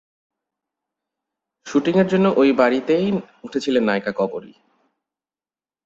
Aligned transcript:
শুটিংয়ের 1.65 2.07
জন্য 2.07 2.25
ওই 2.37 2.49
বাড়িতেই 2.51 3.05
উঠেছিলেন 3.43 3.83
নায়িকা 3.83 4.11
কবরী। 4.11 4.53